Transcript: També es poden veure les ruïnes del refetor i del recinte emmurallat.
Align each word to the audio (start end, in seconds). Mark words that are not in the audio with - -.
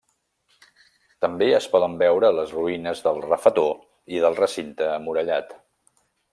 També 1.25 1.49
es 1.57 1.67
poden 1.73 1.97
veure 1.99 2.33
les 2.39 2.55
ruïnes 2.61 3.03
del 3.09 3.21
refetor 3.27 3.71
i 4.17 4.25
del 4.27 4.41
recinte 4.43 4.93
emmurallat. 4.99 5.57